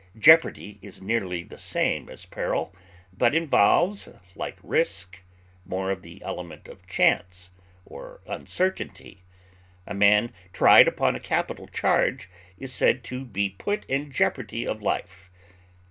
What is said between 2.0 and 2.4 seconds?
as